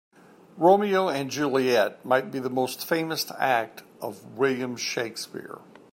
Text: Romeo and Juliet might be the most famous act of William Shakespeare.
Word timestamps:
Romeo 0.57 1.09
and 1.09 1.29
Juliet 1.29 2.03
might 2.03 2.31
be 2.31 2.39
the 2.39 2.49
most 2.49 2.87
famous 2.87 3.31
act 3.37 3.83
of 4.01 4.35
William 4.35 4.75
Shakespeare. 4.75 5.59